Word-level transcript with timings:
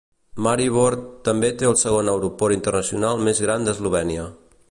Maribor 0.45 0.95
també 1.27 1.51
té 1.59 1.67
el 1.73 1.75
segon 1.83 2.09
aeroport 2.15 2.57
internacional 2.59 3.23
més 3.27 3.45
gran 3.49 3.69
d'Eslovènia. 3.71 4.27